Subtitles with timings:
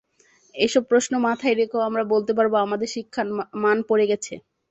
[0.55, 3.27] এসব প্রশ্ন মাথায় রেখেও আমরা বলতে পারব, আমাদের শিক্ষার
[3.63, 4.33] মান পড়ে গেছে।